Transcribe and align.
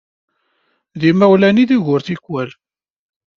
D 0.99 1.01
imawlan 1.11 1.61
i 1.63 1.65
d 1.69 1.71
ugur 1.77 2.01
tikwal. 2.07 2.49